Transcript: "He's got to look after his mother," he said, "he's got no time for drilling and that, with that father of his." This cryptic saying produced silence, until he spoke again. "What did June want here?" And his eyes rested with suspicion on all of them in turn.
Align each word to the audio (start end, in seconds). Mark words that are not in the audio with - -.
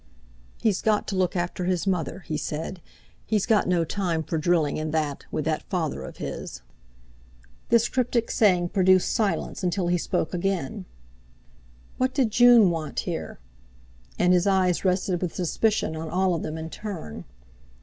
"He's 0.59 0.81
got 0.81 1.07
to 1.09 1.15
look 1.15 1.35
after 1.35 1.65
his 1.65 1.85
mother," 1.85 2.21
he 2.21 2.35
said, 2.35 2.81
"he's 3.23 3.45
got 3.45 3.67
no 3.67 3.85
time 3.85 4.23
for 4.23 4.39
drilling 4.39 4.79
and 4.79 4.91
that, 4.95 5.27
with 5.29 5.45
that 5.45 5.69
father 5.69 6.01
of 6.01 6.17
his." 6.17 6.63
This 7.69 7.87
cryptic 7.87 8.31
saying 8.31 8.69
produced 8.69 9.11
silence, 9.13 9.61
until 9.61 9.89
he 9.89 9.99
spoke 9.99 10.33
again. 10.33 10.85
"What 11.97 12.15
did 12.15 12.31
June 12.31 12.71
want 12.71 13.01
here?" 13.01 13.37
And 14.17 14.33
his 14.33 14.47
eyes 14.47 14.83
rested 14.83 15.21
with 15.21 15.35
suspicion 15.35 15.95
on 15.95 16.09
all 16.09 16.33
of 16.33 16.41
them 16.41 16.57
in 16.57 16.71
turn. 16.71 17.25